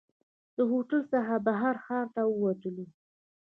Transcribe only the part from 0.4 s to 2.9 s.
له هوټل څخه بهر ښار ته ووتلو.